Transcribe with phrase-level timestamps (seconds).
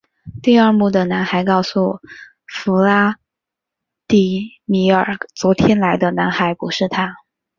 [0.41, 1.99] 第二幕的男孩告诉
[2.47, 3.17] 弗拉
[4.07, 7.17] 第米尔昨天来的男孩不是他。